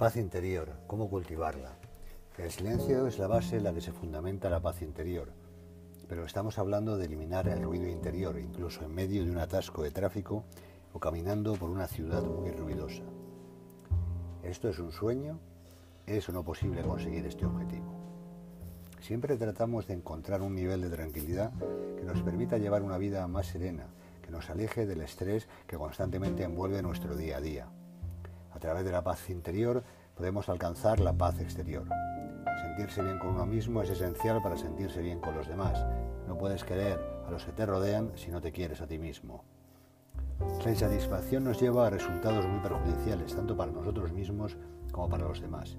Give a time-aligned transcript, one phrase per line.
[0.00, 1.76] Paz interior, ¿cómo cultivarla?
[2.38, 5.30] El silencio es la base en la que se fundamenta la paz interior,
[6.08, 9.90] pero estamos hablando de eliminar el ruido interior, incluso en medio de un atasco de
[9.90, 10.44] tráfico
[10.94, 13.02] o caminando por una ciudad muy ruidosa.
[14.42, 15.38] ¿Esto es un sueño?
[16.06, 17.92] ¿Es o no posible conseguir este objetivo?
[19.02, 21.52] Siempre tratamos de encontrar un nivel de tranquilidad
[21.98, 23.88] que nos permita llevar una vida más serena,
[24.22, 27.70] que nos aleje del estrés que constantemente envuelve nuestro día a día.
[28.52, 29.82] A través de la paz interior
[30.14, 31.84] podemos alcanzar la paz exterior.
[32.62, 35.84] Sentirse bien con uno mismo es esencial para sentirse bien con los demás.
[36.26, 39.44] No puedes querer a los que te rodean si no te quieres a ti mismo.
[40.64, 44.56] La insatisfacción nos lleva a resultados muy perjudiciales, tanto para nosotros mismos
[44.92, 45.76] como para los demás.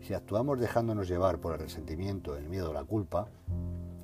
[0.00, 3.28] Si actuamos dejándonos llevar por el resentimiento, el miedo o la culpa,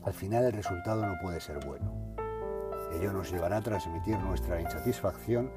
[0.03, 1.93] al final el resultado no puede ser bueno.
[2.93, 5.51] Ello nos llevará a transmitir nuestra insatisfacción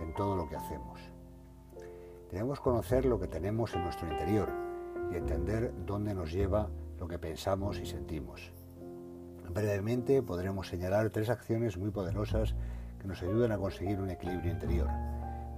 [0.00, 1.00] en todo lo que hacemos.
[2.30, 4.50] Debemos conocer lo que tenemos en nuestro interior
[5.10, 8.52] y entender dónde nos lleva lo que pensamos y sentimos.
[9.48, 12.54] Brevemente podremos señalar tres acciones muy poderosas
[13.00, 14.88] que nos ayudan a conseguir un equilibrio interior.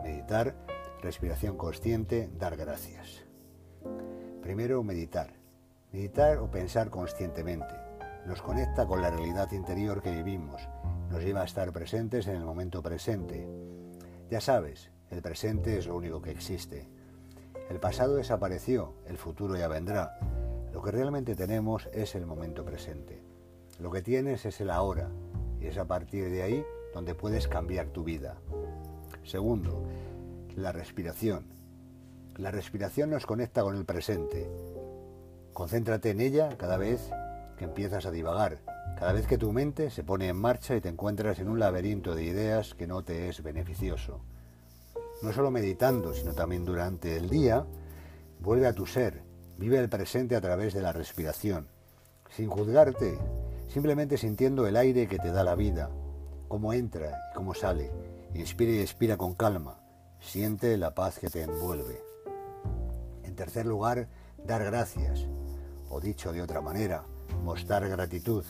[0.02, 0.54] Meditar,
[1.02, 3.24] respiración consciente, dar gracias.
[4.42, 5.32] Primero, meditar.
[5.92, 7.74] Meditar o pensar conscientemente.
[8.26, 10.68] Nos conecta con la realidad interior que vivimos.
[11.10, 13.48] Nos lleva a estar presentes en el momento presente.
[14.30, 16.86] Ya sabes, el presente es lo único que existe.
[17.68, 20.18] El pasado desapareció, el futuro ya vendrá.
[20.72, 23.20] Lo que realmente tenemos es el momento presente.
[23.80, 25.10] Lo que tienes es el ahora
[25.60, 28.36] y es a partir de ahí donde puedes cambiar tu vida.
[29.24, 29.82] Segundo,
[30.54, 31.46] la respiración.
[32.36, 34.48] La respiración nos conecta con el presente.
[35.52, 37.10] Concéntrate en ella cada vez
[37.58, 38.58] que empiezas a divagar,
[38.96, 42.14] cada vez que tu mente se pone en marcha y te encuentras en un laberinto
[42.14, 44.20] de ideas que no te es beneficioso
[45.22, 47.66] no solo meditando, sino también durante el día,
[48.40, 49.22] vuelve a tu ser,
[49.58, 51.68] vive el presente a través de la respiración,
[52.30, 53.18] sin juzgarte,
[53.68, 55.90] simplemente sintiendo el aire que te da la vida,
[56.48, 57.90] cómo entra y cómo sale.
[58.34, 59.80] Inspira y expira con calma,
[60.20, 62.00] siente la paz que te envuelve.
[63.24, 64.08] En tercer lugar,
[64.44, 65.26] dar gracias,
[65.88, 67.04] o dicho de otra manera,
[67.44, 68.44] mostrar gratitud.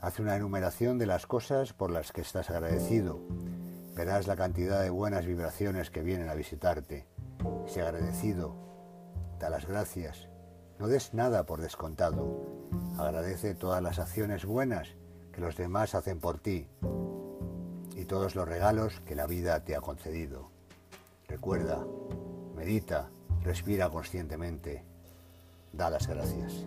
[0.00, 3.20] Haz una enumeración de las cosas por las que estás agradecido
[4.00, 7.06] Verás la cantidad de buenas vibraciones que vienen a visitarte.
[7.66, 8.56] Sé agradecido.
[9.38, 10.30] Da las gracias.
[10.78, 12.40] No des nada por descontado.
[12.96, 14.88] Agradece todas las acciones buenas
[15.34, 16.66] que los demás hacen por ti
[17.94, 20.50] y todos los regalos que la vida te ha concedido.
[21.28, 21.84] Recuerda,
[22.56, 23.10] medita,
[23.42, 24.82] respira conscientemente.
[25.74, 26.64] Da las gracias.